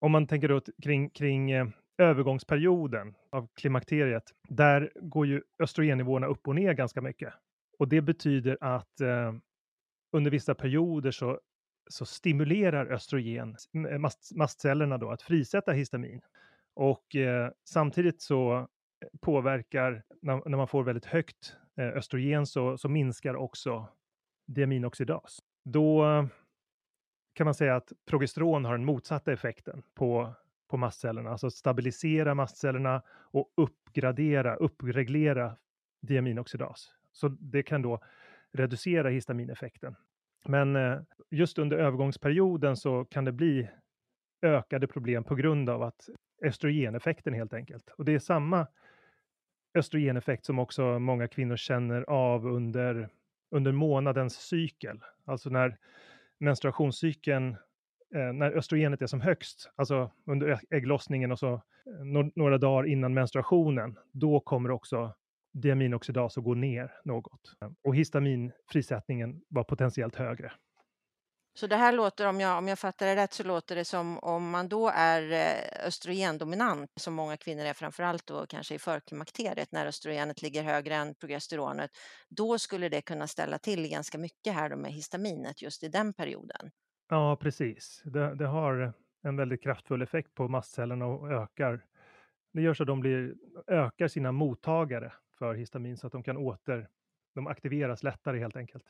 [0.00, 1.66] om man tänker då kring, kring eh,
[1.98, 7.34] övergångsperioden av klimakteriet, där går ju östrogennivåerna upp och ner ganska mycket.
[7.78, 9.34] Och det betyder att eh,
[10.12, 11.40] under vissa perioder så
[11.90, 13.56] så stimulerar östrogen
[13.98, 16.20] mast, mastcellerna då att frisätta histamin.
[16.74, 18.68] Och eh, samtidigt så
[19.20, 23.88] påverkar, när, när man får väldigt högt eh, östrogen så, så minskar också
[24.46, 25.38] diaminoxidas.
[25.64, 26.04] Då
[27.34, 30.34] kan man säga att progesteron har den motsatta effekten på,
[30.68, 35.56] på mastcellerna, alltså stabilisera mastcellerna och uppgradera, uppreglera
[36.02, 36.94] diaminoxidas.
[37.12, 38.00] Så det kan då
[38.52, 39.96] reducera histamineffekten.
[40.44, 43.68] Men eh, just under övergångsperioden så kan det bli
[44.42, 46.08] ökade problem på grund av att
[46.44, 47.90] östrogeneffekten helt enkelt.
[47.90, 48.66] Och det är samma
[49.74, 53.08] östrogeneffekt som också många kvinnor känner av under,
[53.50, 55.00] under månadens cykel.
[55.24, 55.76] Alltså när
[56.38, 57.56] menstruationscykeln,
[58.14, 61.60] eh, när östrogenet är som högst, alltså under ägglossningen och så eh,
[62.04, 65.14] no- några dagar innan menstruationen, då kommer också
[65.52, 67.56] diaminoxidas att gå ner något.
[67.82, 70.52] Och histaminfrisättningen var potentiellt högre.
[71.56, 74.18] Så det här låter, om jag, om jag fattar det rätt, så låter det som
[74.18, 79.72] om man då är eh, östrogendominant, som många kvinnor är, framförallt då kanske i förklimakteriet,
[79.72, 81.90] när östrogenet ligger högre än progesteronet,
[82.28, 86.12] då skulle det kunna ställa till ganska mycket här då med histaminet just i den
[86.12, 86.70] perioden.
[87.08, 88.02] Ja, precis.
[88.04, 91.84] Det, det har en väldigt kraftfull effekt på mastcellerna och ökar.
[92.52, 93.34] Det gör så att de blir,
[93.66, 96.88] ökar sina mottagare för histamin så att de kan åter,
[97.34, 98.84] de aktiveras lättare helt enkelt.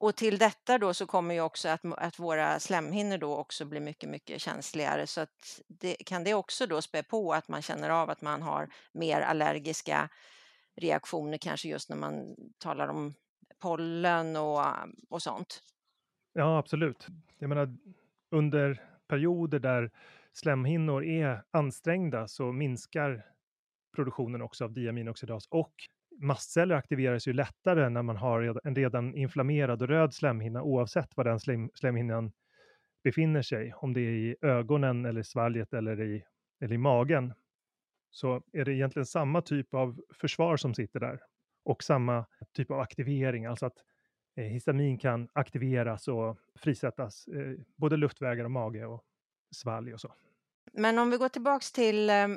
[0.00, 3.80] Och till detta då så kommer ju också att, att våra slemhinnor då också blir
[3.80, 5.06] mycket, mycket känsligare.
[5.06, 8.42] Så att det, kan det också då spä på att man känner av att man
[8.42, 10.08] har mer allergiska
[10.76, 13.14] reaktioner, kanske just när man talar om
[13.58, 14.64] pollen och,
[15.08, 15.62] och sånt?
[16.32, 17.06] Ja, absolut.
[17.38, 17.76] Jag menar,
[18.30, 19.90] under perioder där
[20.32, 23.26] slemhinnor är ansträngda så minskar
[23.96, 25.74] produktionen också av diaminoxidas och
[26.20, 31.24] mastceller aktiveras ju lättare när man har en redan inflammerad och röd slemhinna oavsett var
[31.24, 32.32] den slem, slemhinnan
[33.04, 36.24] befinner sig, om det är i ögonen eller svalget eller i,
[36.60, 37.32] eller i magen.
[38.10, 41.20] Så är det egentligen samma typ av försvar som sitter där
[41.64, 43.76] och samma typ av aktivering, alltså att
[44.36, 49.04] eh, histamin kan aktiveras och frisättas, eh, både luftvägar och mage och
[49.56, 50.14] svalg och så.
[50.72, 52.28] Men om vi går tillbaks till eh,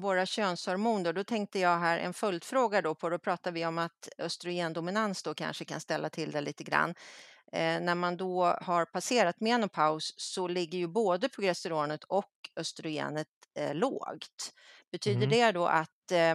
[0.00, 4.08] våra könshormoner, då tänkte jag här en följdfråga då på, då pratar vi om att
[4.18, 6.94] östrogendominans då kanske kan ställa till det lite grann.
[7.52, 13.28] Eh, när man då har passerat menopaus så ligger ju både progesteronet och östrogenet
[13.58, 14.52] eh, lågt.
[14.92, 15.30] Betyder mm.
[15.30, 16.34] det då att eh,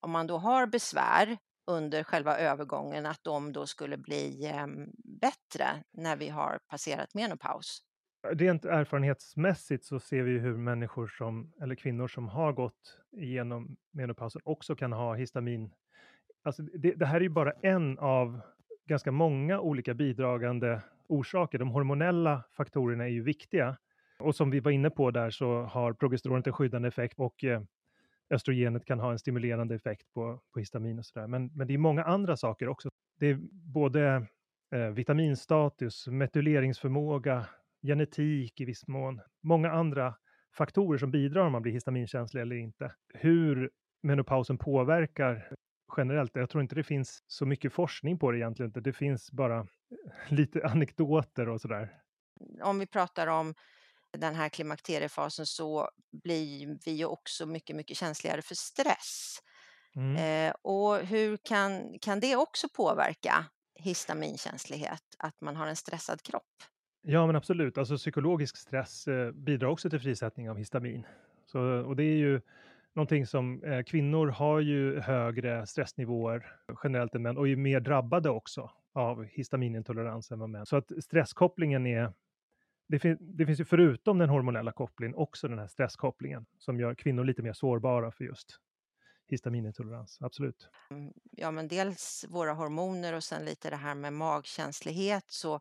[0.00, 4.86] om man då har besvär under själva övergången att de då skulle bli ehm,
[5.20, 7.82] bättre när vi har passerat menopaus?
[8.22, 14.42] Rent erfarenhetsmässigt så ser vi hur människor som, eller kvinnor som har gått igenom menopausen
[14.44, 15.70] också kan ha histamin.
[16.42, 18.40] Alltså det, det här är ju bara en av
[18.86, 21.58] ganska många olika bidragande orsaker.
[21.58, 23.76] De hormonella faktorerna är ju viktiga.
[24.18, 27.62] Och som vi var inne på där så har progesteronet en skyddande effekt och eh,
[28.30, 31.26] östrogenet kan ha en stimulerande effekt på, på histamin och sådär.
[31.26, 32.88] Men, men det är många andra saker också.
[33.18, 34.26] Det är både
[34.74, 37.46] eh, vitaminstatus, metyleringsförmåga,
[37.82, 40.14] genetik i viss mån, många andra
[40.56, 42.94] faktorer som bidrar om man blir histaminkänslig eller inte.
[43.14, 43.70] Hur
[44.02, 45.52] menopausen påverkar
[45.96, 49.66] generellt, jag tror inte det finns så mycket forskning på det egentligen, det finns bara
[50.28, 51.92] lite anekdoter och sådär.
[52.62, 53.54] Om vi pratar om
[54.18, 55.88] den här klimakteriefasen så
[56.24, 59.38] blir vi ju också mycket, mycket känsligare för stress.
[59.96, 60.16] Mm.
[60.16, 66.62] Eh, och hur kan, kan det också påverka histaminkänslighet, att man har en stressad kropp?
[67.02, 67.78] Ja, men absolut.
[67.78, 71.06] Alltså psykologisk stress eh, bidrar också till frisättning av histamin.
[71.46, 72.40] Så, och det är ju
[72.92, 78.30] någonting som eh, kvinnor har ju högre stressnivåer generellt än män och är mer drabbade
[78.30, 80.66] också av histaminintolerans än vad män.
[80.66, 82.12] Så att stresskopplingen är
[82.88, 86.94] det, fin det finns ju förutom den hormonella kopplingen också den här stresskopplingen som gör
[86.94, 88.60] kvinnor lite mer sårbara för just
[89.28, 90.68] histaminintolerans, absolut.
[90.90, 95.60] Mm, ja, men dels våra hormoner och sen lite det här med magkänslighet så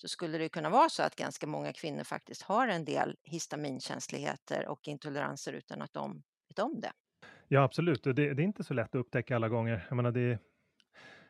[0.00, 4.68] så skulle det kunna vara så att ganska många kvinnor faktiskt har en del histaminkänsligheter
[4.68, 6.92] och intoleranser utan att de vet om det.
[7.48, 8.04] Ja, absolut.
[8.04, 9.86] Det, det är inte så lätt att upptäcka alla gånger.
[9.88, 10.38] Jag menar, det,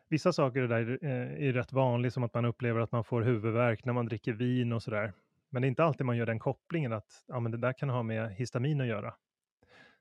[0.09, 1.05] vissa saker där är,
[1.43, 4.73] är rätt vanligt, som att man upplever att man får huvudvärk när man dricker vin
[4.73, 5.13] och sådär.
[5.49, 7.89] Men det är inte alltid man gör den kopplingen att ja, men det där kan
[7.89, 9.15] ha med histamin att göra.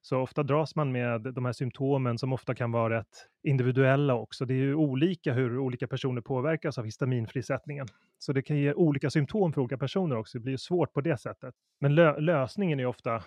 [0.01, 4.45] Så ofta dras man med de här symptomen som ofta kan vara rätt individuella också.
[4.45, 7.88] Det är ju olika hur olika personer påverkas av histaminfrisättningen.
[8.17, 10.38] Så det kan ge olika symptom för olika personer också.
[10.38, 11.55] Det blir ju svårt på det sättet.
[11.79, 13.23] Men lö lösningen är ofta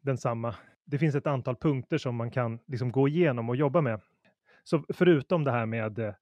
[0.00, 0.54] densamma.
[0.84, 4.00] Det finns ett antal punkter som man kan liksom gå igenom och jobba med.
[4.64, 6.14] Så förutom det här med,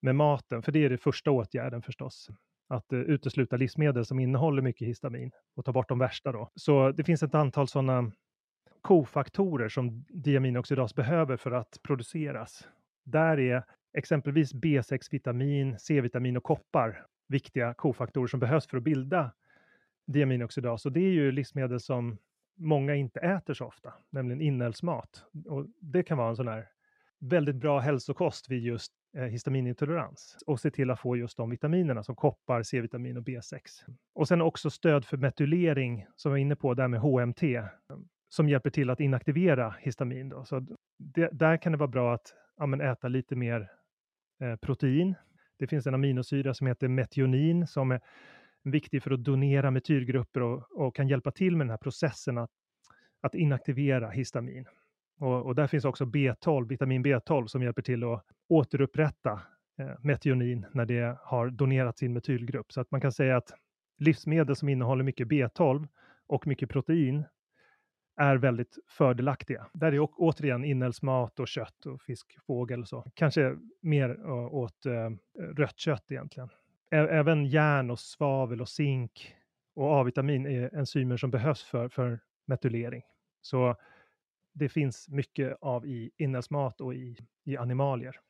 [0.00, 2.28] med maten, för det är det första åtgärden förstås,
[2.68, 6.50] att uh, utesluta livsmedel som innehåller mycket histamin och ta bort de värsta då.
[6.54, 8.12] Så det finns ett antal sådana
[8.82, 12.68] kofaktorer som diaminoxidas behöver för att produceras.
[13.04, 19.32] Där är exempelvis B6-vitamin, C-vitamin och koppar viktiga kofaktorer som behövs för att bilda
[20.06, 20.86] diaminoxidas.
[20.86, 22.18] Och det är ju livsmedel som
[22.56, 25.24] många inte äter så ofta, nämligen inälvsmat.
[25.46, 26.68] Och det kan vara en sån här
[27.18, 32.02] väldigt bra hälsokost vid just eh, histaminintolerans och se till att få just de vitaminerna
[32.02, 33.60] som koppar, C-vitamin och B6.
[34.14, 37.42] Och sen också stöd för metylering som vi var inne på där med HMT
[38.28, 40.28] som hjälper till att inaktivera histamin.
[40.28, 40.44] Då.
[40.44, 40.66] Så
[40.98, 43.70] det, där kan det vara bra att ja, äta lite mer
[44.40, 45.14] eh, protein.
[45.58, 48.00] Det finns en aminosyra som heter metionin som är
[48.64, 52.50] viktig för att donera metylgrupper och, och kan hjälpa till med den här processen att,
[53.20, 54.66] att inaktivera histamin.
[55.20, 59.40] Och, och, där finns också B12, vitamin B12 som hjälper till att återupprätta
[59.78, 62.72] eh, metionin när det har donerat sin metylgrupp.
[62.72, 63.52] Så att man kan säga att
[63.98, 65.88] livsmedel som innehåller mycket B12
[66.26, 67.24] och mycket protein
[68.18, 69.66] är väldigt fördelaktiga.
[69.72, 73.10] Där är återigen inälvsmat och kött och fisk, fågel och så.
[73.14, 74.86] Kanske mer åt
[75.56, 76.48] rött kött egentligen.
[76.90, 79.34] Även järn och svavel och zink
[79.74, 83.02] och A-vitamin är enzymer som behövs för, för metylering.
[83.40, 83.76] Så
[84.52, 88.20] det finns mycket av i inälvsmat och i, i animalier.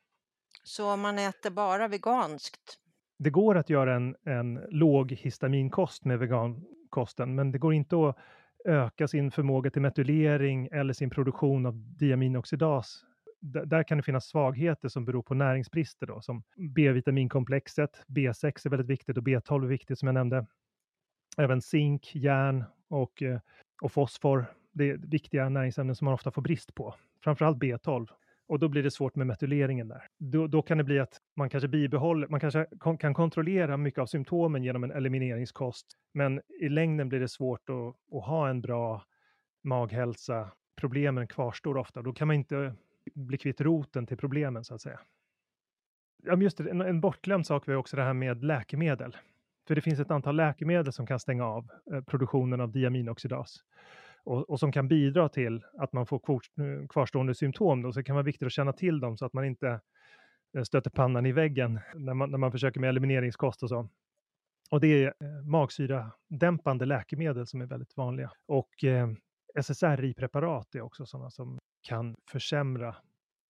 [0.63, 2.77] Så om man äter bara veganskt?
[3.19, 8.17] Det går att göra en, en låg histaminkost med vegankosten, men det går inte att
[8.65, 13.05] öka sin förmåga till metylering eller sin produktion av diaminoxidas.
[13.41, 18.69] D där kan det finnas svagheter som beror på näringsbrister då, som B-vitaminkomplexet, B6 är
[18.69, 20.45] väldigt viktigt och B12 är viktigt som jag nämnde.
[21.37, 23.39] Även zink, järn och, eh,
[23.81, 26.95] och fosfor, det är viktiga näringsämnen som man ofta får brist på.
[27.23, 28.07] Framförallt B12.
[28.49, 30.07] Och då blir det svårt med metyleringen där.
[30.17, 32.67] Då, då, kan det bli att man kanske bibehåller, man kanske
[32.99, 38.15] kan kontrollera mycket av symptomen genom en elimineringskost, men i längden blir det svårt att,
[38.17, 39.03] att ha en bra
[39.63, 40.51] maghälsa.
[40.75, 42.01] Problemen kvarstår ofta.
[42.01, 42.73] Då kan man inte
[43.15, 44.99] bli kvitt roten till problemen så att säga.
[46.23, 49.17] Ja, just det, en, en bortglömd sak var också det här med läkemedel.
[49.67, 53.63] För det finns ett antal läkemedel som kan stänga av eh, produktionen av diaminoxidas
[54.23, 57.81] och, och, som kan bidra till att man får eh, kvarstående symptom.
[57.81, 59.79] Då, så det kan vara viktigt att känna till dem så att man inte
[60.57, 63.89] eh, stöter pannan i väggen när man, när man försöker med elimineringskost och så.
[64.71, 68.31] Och det är eh, magsyradämpande läkemedel som är väldigt vanliga.
[68.47, 69.09] Och eh,
[69.55, 72.95] SSRI-preparat är också sådana som kan försämra.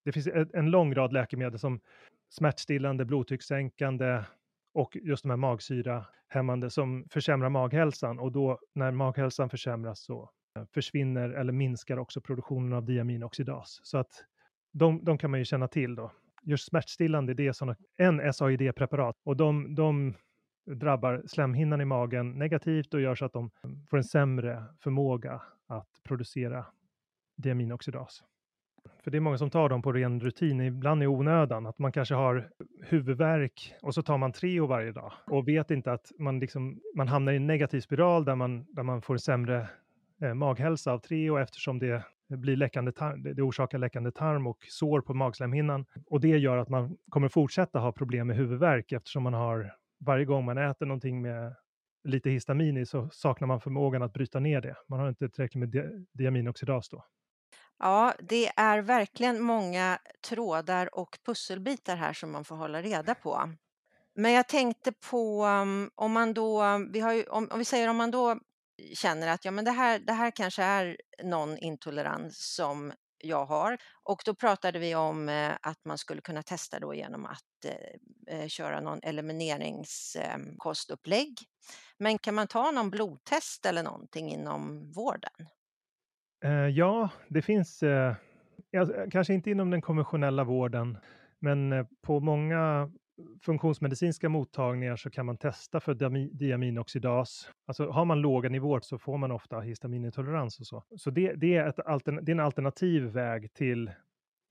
[0.05, 1.80] Det finns en lång rad läkemedel som
[2.30, 4.24] smärtstillande, blodtryckssänkande
[4.74, 10.30] och just de här magsyrahämmande som försämrar maghälsan och då när maghälsan försämras så
[10.60, 13.80] Eh, försvinner eller minskar också produktionen av diaminoxidas.
[13.84, 14.26] Så att
[14.72, 16.12] de, de kan man ju känna till då.
[16.43, 20.14] Just smärtstillande, det är såna, en SAID-preparat och de, de
[20.66, 23.51] drabbar slemhinnan i magen negativt och gör så att de
[23.89, 26.66] får en sämre förmåga att producera
[27.38, 28.24] diaminoxidas.
[29.03, 31.91] För det är många som tar dem på ren rutin, ibland i onödan, att man
[31.91, 32.49] kanske har
[32.84, 37.07] huvudvärk och så tar man Treo varje dag och vet inte att man, liksom, man
[37.07, 39.70] hamnar i en negativ spiral där man, där man får sämre
[40.22, 44.65] eh, maghälsa av Treo eftersom det eh, blir läckande tarm, det orsakar läckande tarm och
[44.70, 45.86] sår på magslemhinnan.
[46.05, 50.26] Och det gör att man kommer fortsätta ha problem med huvudvärk eftersom man har varje
[50.26, 51.55] gång man äter någonting med
[52.03, 54.76] lite histamin i så saknar man förmågan att bryta ner det.
[54.88, 57.05] Man har inte tillräckligt med di diaminoxidas då.
[57.80, 59.99] Ja, det är verkligen många
[60.30, 63.49] trådar och pusselbitar här som man får hålla reda på.
[64.15, 67.89] Men jag tänkte på mm, om man då, vi har ju, om, om vi säger
[67.89, 68.39] om man då
[68.94, 72.92] känner att ja, men det, här, det här kanske är någon intolerans som
[73.24, 73.78] jag har.
[74.04, 77.74] Och då pratade vi om eh, att man skulle kunna testa då genom att eh,
[78.40, 81.28] eh köra någon elimineringskostupplägg.
[81.28, 81.36] Ehm,
[81.98, 85.48] men kan man ta någon blodtest eller någonting inom vården?
[86.44, 88.16] Eh, ja, det finns, eh,
[88.78, 90.98] alltså, eh kanske inte inom den konventionella vården,
[91.40, 92.92] men eh, på många
[93.41, 95.93] funktionsmedicinska mottagningar så kan man testa för
[96.38, 97.49] diaminoxidas.
[97.67, 100.84] Alltså har man låga nivåer så får man ofta histaminintolerans och så.
[100.97, 103.88] Så det, det är, det är en alternativ väg till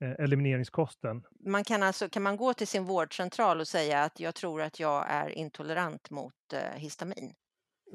[0.01, 1.23] eh, elimineringskosten.
[1.45, 4.79] Man kan alltså, kan man gå till sin vårdcentral och säga att jag tror att
[4.79, 7.33] jag är intolerant mot eh, histamin?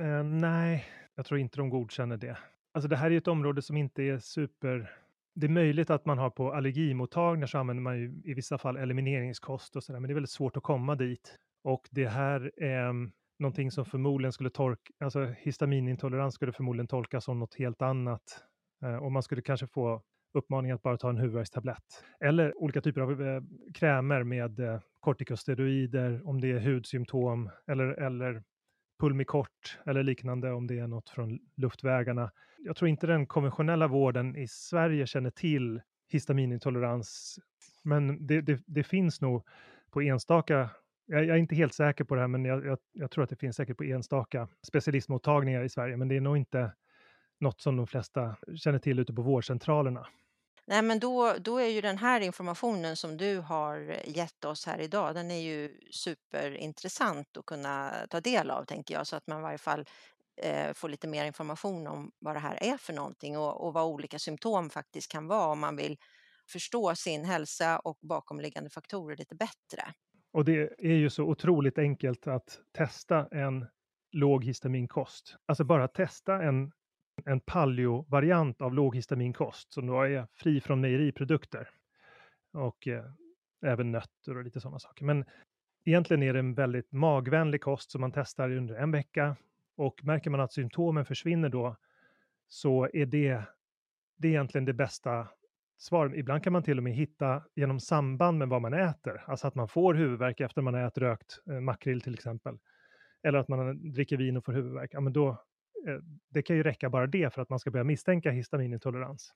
[0.01, 2.39] Eh, nej, jag tror inte de godkänner det.
[2.75, 5.04] Alltså det här är ett område som inte är super
[5.35, 8.77] det är möjligt att man har på allergimottagningar så använder man ju i vissa fall
[8.77, 11.39] elimineringskost och sådär, men det är väldigt svårt att komma dit.
[11.65, 17.25] Och det här är mm, någonting som förmodligen skulle tolka, alltså histaminintolerans skulle förmodligen tolkas
[17.25, 18.23] som något helt annat.
[18.83, 20.03] Eh, och man skulle kanske få
[20.35, 22.05] uppmaning att bara ta en huvudvärkstablett.
[22.21, 23.43] Eller olika typer av eh,
[23.75, 28.43] krämer med eh, kortikosteroider om det är hudsymptom eller, eller
[29.01, 32.31] Pulmicort eller liknande om det är något från luftvägarna.
[32.67, 37.39] Jag tror inte den konventionella vården i Sverige känner till histaminintolerans,
[37.83, 39.47] men det, det, det finns nog
[39.91, 40.71] på enstaka
[41.07, 43.31] jag, jag, är inte helt säker på det här, men jag, jag, jag, tror att
[43.31, 46.73] det finns säkert på enstaka specialistmottagningar i Sverige, men det är nog inte
[47.41, 50.07] något som de flesta känner till ute på vårdcentralerna.
[50.67, 54.81] Nej, men då, då är ju den här informationen som du har gett oss här
[54.81, 59.39] idag, den är ju superintressant att kunna ta del av, tänker jag, så att man
[59.39, 59.85] i varje fall
[60.37, 63.85] eh, få lite mer information om vad det här är för någonting och, och vad
[63.85, 65.97] olika symptom faktiskt kan vara om man vill
[66.53, 69.83] förstå sin hälsa och bakomliggande faktorer lite bättre.
[70.33, 73.67] Och det är ju så otroligt enkelt att testa en
[74.13, 75.37] låg histaminkost.
[75.47, 76.73] Alltså bara testa en
[77.25, 81.69] en paleo-variant av låghistaminkost som då är fri från mejeriprodukter
[82.53, 83.05] och eh,
[83.67, 85.05] även nötter och lite sådana saker.
[85.05, 85.25] Men
[85.85, 89.37] egentligen är det en väldigt magvänlig kost som man testar under en vecka
[89.77, 91.77] och märker man att symptomen försvinner då
[92.49, 93.43] så är det,
[94.17, 95.29] det är egentligen det bästa
[95.79, 96.13] svaret.
[96.17, 99.55] Ibland kan man till och med hitta genom samband med vad man äter, alltså att
[99.55, 102.59] man får huvudvärk efter man har ätit rökt eh, makrill till exempel.
[103.23, 104.91] Eller att man dricker vin och får huvudvärk.
[104.93, 105.29] Ja, men då,
[105.89, 105.99] eh,
[106.29, 109.35] det kan ju räcka bara det för att man ska börja misstänka histaminintolerans.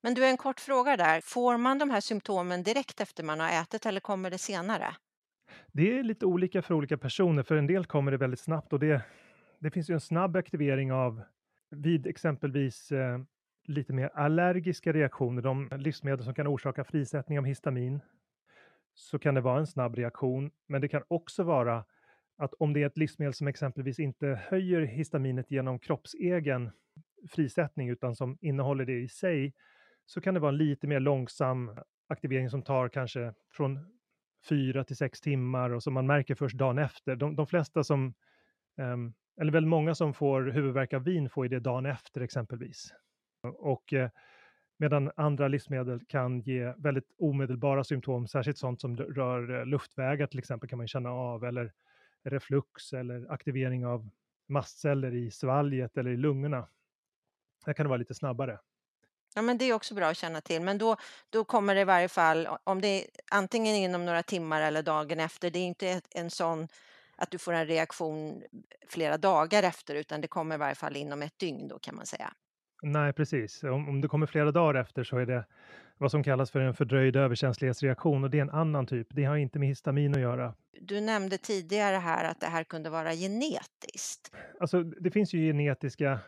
[0.00, 1.20] Men du, en kort fråga där.
[1.20, 4.86] Får man de här symptomen direkt efter man har ätit eller kommer det senare?
[5.72, 7.42] Det är lite olika för olika personer.
[7.42, 9.02] För en del kommer det väldigt snabbt och det,
[9.58, 11.22] det finns ju en snabb aktivering av
[11.70, 13.18] vid exempelvis eh,
[13.64, 18.00] lite mer allergiska reaktioner, de livsmedel som kan orsaka frisättning av histamin,
[18.94, 20.50] så kan det vara en snabb reaktion.
[20.66, 21.84] Men det kan också vara
[22.36, 26.70] att om det är ett livsmedel som exempelvis inte höjer histaminet genom kroppsegen
[27.28, 29.54] frisättning utan som innehåller det i sig,
[30.06, 31.78] så kan det vara en lite mer långsam
[32.08, 33.98] aktivering som tar kanske från
[34.48, 37.16] fyra till sex timmar och som man märker först dagen efter.
[37.16, 38.14] De, de flesta som,
[38.76, 42.94] um, eller väldigt många som får huvudvärk av vin får ju det dagen efter exempelvis.
[43.42, 44.10] Och eh,
[44.78, 50.38] medan andra livsmedel kan ge väldigt omedelbara symptom, särskilt sånt som rör eh, luftvägar till
[50.38, 51.72] exempel kan man känna av, eller
[52.24, 54.10] reflux eller aktivering av
[54.48, 56.68] mastceller i svalget eller i lungorna.
[57.66, 58.58] Där kan det vara lite snabbare.
[59.34, 60.62] Ja, men det är också bra att känna till.
[60.62, 60.96] Men då,
[61.30, 65.20] då kommer det i varje fall, om det är antingen inom några timmar eller dagen
[65.20, 66.68] efter, det är inte en sån
[67.18, 68.42] att du får en reaktion
[68.88, 72.06] flera dagar efter, utan det kommer i varje fall inom ett dygn då kan man
[72.06, 72.32] säga.
[72.82, 73.62] Nej, precis.
[73.62, 75.44] Om, om det kommer flera dagar efter så är det
[75.98, 79.06] vad som kallas för en fördröjd överkänslighetsreaktion och det är en annan typ.
[79.10, 80.54] Det har inte med histamin att göra.
[80.80, 84.34] Du nämnde tidigare här att det här kunde vara genetiskt.
[84.60, 86.18] Alltså, det finns ju genetiska,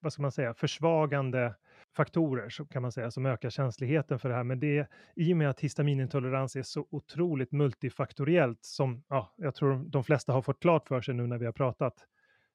[0.00, 1.54] vad ska man säga, försvagande
[1.96, 4.44] faktorer så kan man säga som ökar känsligheten för det här.
[4.44, 9.90] Men det i och med att histaminintolerans är så otroligt multifaktoriellt som ja, jag tror
[9.90, 11.94] de flesta har fått klart för sig nu när vi har pratat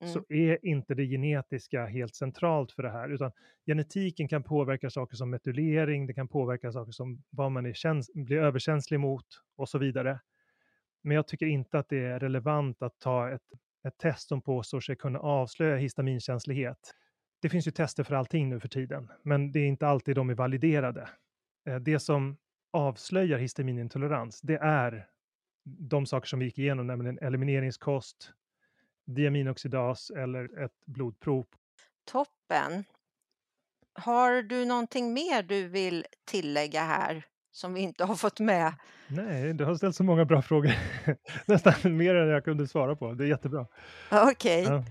[0.01, 0.13] mm.
[0.13, 3.31] så är inte det genetiska helt centralt för det här, utan
[3.65, 8.11] genetiken kan påverka saker som metylering, det kan påverka saker som vad man är käns
[8.13, 9.25] blir överkänslig mot
[9.57, 10.19] och så vidare.
[11.03, 13.41] Men jag tycker inte att det är relevant att ta ett,
[13.87, 16.95] ett test som påstår sig kunna avslöja histaminkänslighet.
[17.41, 20.29] Det finns ju tester för allting nu för tiden, men det är inte alltid de
[20.29, 21.09] är validerade.
[21.67, 22.37] Eh, det som
[22.73, 25.07] avslöjar histaminintolerans, det är
[25.63, 28.31] de saker som vi gick igenom, nämligen elimineringskost,
[29.05, 31.45] diaminoxidas eller ett blodprov.
[32.11, 32.83] Toppen!
[33.93, 38.73] Har du någonting mer du vill tillägga här som vi inte har fått med?
[39.07, 40.71] Nej, du har ställt så många bra frågor.
[41.45, 43.13] Nästan mer än jag kunde svara på.
[43.13, 43.67] Det är jättebra.
[44.11, 44.63] Okej.
[44.63, 44.75] Okay.
[44.75, 44.83] Ja.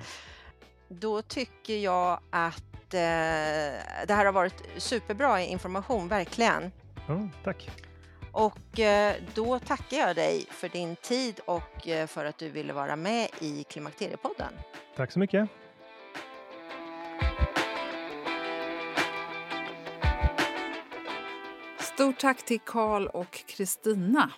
[0.92, 3.00] Då tycker jag att eh,
[4.06, 6.72] det här har varit superbra information, verkligen.
[7.08, 7.70] Ja, tack.
[8.32, 12.72] Och eh, då tackar jag dig för din tid och eh, för att du ville
[12.72, 14.52] vara med i Klimakteriepodden.
[14.96, 15.48] Tack så mycket.
[22.00, 24.30] Stort tack till Karl och Kristina.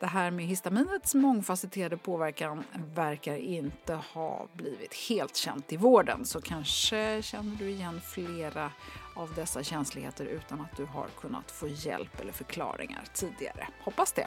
[0.00, 2.64] Det här med histaminets mångfacetterade påverkan
[2.94, 8.70] verkar inte ha blivit helt känt i vården så kanske känner du igen flera
[9.14, 13.68] av dessa känsligheter utan att du har kunnat få hjälp eller förklaringar tidigare.
[13.80, 14.26] Hoppas det.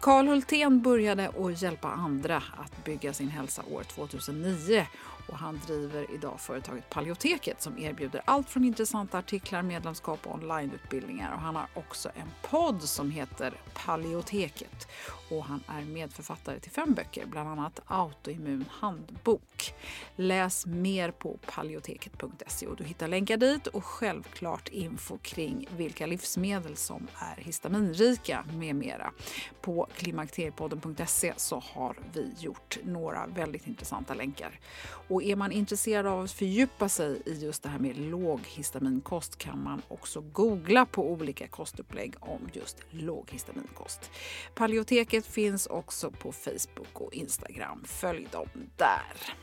[0.00, 4.86] Karl Hultén började att hjälpa andra att bygga sin hälsa år 2009
[5.30, 11.34] och han driver idag företaget Paleoteket som erbjuder allt från intressanta artiklar, medlemskap och onlineutbildningar.
[11.34, 14.88] Och han har också en podd som heter Paleoteket
[15.30, 19.74] och han är medförfattare till fem böcker, bland annat Autoimmun handbok.
[20.16, 26.76] Läs mer på paleoteket.se och du hittar länkar dit och självklart info kring vilka livsmedel
[26.76, 29.12] som är histaminrika med mera.
[29.60, 34.60] På klimakteriepodden.se så har vi gjort några väldigt intressanta länkar.
[35.08, 39.62] Och är man intresserad av att fördjupa sig i just det här med låghistaminkost kan
[39.62, 44.10] man också googla på olika kostupplägg om just låghistaminkost.
[44.54, 47.84] Paleoteket finns också på Facebook och Instagram.
[47.84, 49.34] Följ dem där.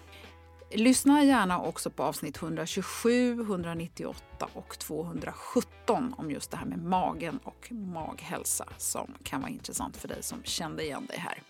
[0.71, 7.39] Lyssna gärna också på avsnitt 127, 198 och 217 om just det här med magen
[7.43, 11.43] och maghälsa som kan vara intressant för dig som kände igen dig här.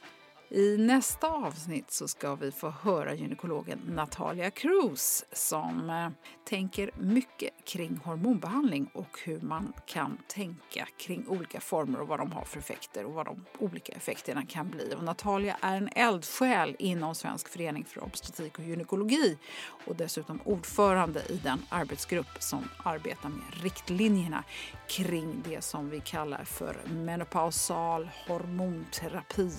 [0.49, 6.09] I nästa avsnitt så ska vi få höra gynekologen Natalia Cruz som eh,
[6.45, 12.31] tänker mycket kring hormonbehandling och hur man kan tänka kring olika former och vad de
[12.31, 14.93] har för effekter och vad de olika effekterna kan bli.
[14.97, 19.37] Och Natalia är en eldsjäl inom Svensk förening för obstetrik och gynekologi
[19.85, 24.43] och dessutom ordförande i den arbetsgrupp som arbetar med riktlinjerna
[24.87, 29.51] kring det som vi kallar för menopausal hormonterapi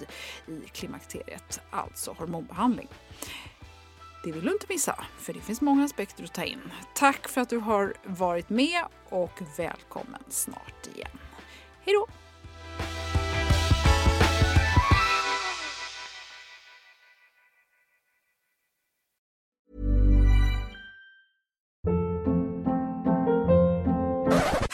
[0.47, 2.89] i klimakteriet, alltså hormonbehandling.
[4.25, 6.73] Det vill du inte missa, för det finns många aspekter att ta in.
[6.95, 11.19] Tack för att du har varit med och välkommen snart igen.
[11.81, 12.07] Hej då!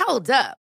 [0.07, 0.64] Hold up.